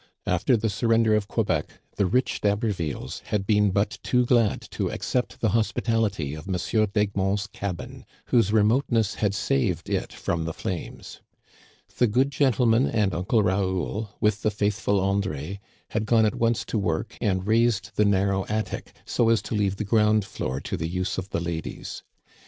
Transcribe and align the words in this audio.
After 0.25 0.57
the 0.57 0.67
surrender 0.67 1.13
of 1.15 1.27
Quebec, 1.27 1.73
the 1.95 2.07
rich 2.07 2.41
D'Habervilles 2.41 3.21
had 3.25 3.45
been 3.45 3.69
but 3.69 3.99
too 4.01 4.25
glad 4.25 4.59
to 4.71 4.89
accept 4.91 5.41
the 5.41 5.49
hos 5.49 5.71
pitality 5.71 6.35
of 6.35 6.47
M. 6.47 6.87
d'Egmont's 6.91 7.45
cabin, 7.45 8.05
whose 8.29 8.51
remoteness 8.51 9.13
had 9.21 9.35
saved 9.35 9.91
it 9.91 10.11
from 10.11 10.45
the 10.45 10.55
flames. 10.55 11.21
The 11.99 12.07
good 12.07 12.31
gentleman" 12.31 12.87
and 12.89 13.13
Uncle 13.13 13.43
Raoul, 13.43 14.09
with 14.19 14.41
the 14.41 14.49
faithful 14.49 14.99
André, 14.99 15.59
had 15.89 16.07
gone 16.07 16.25
at 16.25 16.33
once 16.33 16.65
to 16.65 16.79
work 16.79 17.15
and 17.21 17.45
raised 17.45 17.91
the 17.95 18.03
narrow 18.05 18.47
attic, 18.47 18.95
so 19.05 19.29
as 19.29 19.43
to 19.43 19.53
leave 19.55 19.75
the 19.75 19.83
ground 19.83 20.25
floor 20.25 20.59
to 20.61 20.77
the 20.77 20.87
use 20.89 21.19
of 21.19 21.29
the 21.29 21.39
ladies. 21.39 22.01